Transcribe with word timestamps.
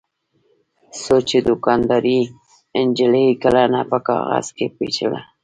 څو 1.01 1.15
چې 1.29 1.37
دوکاندارې 1.49 2.19
نجلۍ 2.85 3.27
کلنه 3.41 3.79
په 3.91 3.97
کاغذ 4.07 4.45
کې 4.57 4.65
پېچله. 4.77 5.21